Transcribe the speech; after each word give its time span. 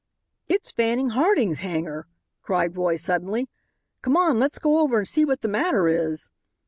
"It's 0.47 0.71
Fanning 0.71 1.09
Harding's 1.11 1.59
hangar!" 1.59 2.07
cried 2.41 2.75
Roy 2.75 2.95
suddenly; 2.95 3.47
"come 4.01 4.17
on, 4.17 4.39
let's 4.39 4.57
go 4.57 4.79
over 4.79 4.97
and 4.97 5.07
see 5.07 5.25
what 5.25 5.41
the 5.41 5.47
matter 5.47 5.87
is." 5.87 6.31